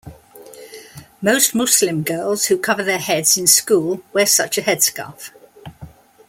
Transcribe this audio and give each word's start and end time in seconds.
Most 1.21 1.53
Muslim 1.53 2.01
girls 2.01 2.45
who 2.47 2.57
cover 2.57 2.81
their 2.83 2.97
heads 2.97 3.37
in 3.37 3.45
school 3.45 4.01
wear 4.13 4.25
such 4.25 4.57
a 4.57 4.63
headscarf. 4.63 5.29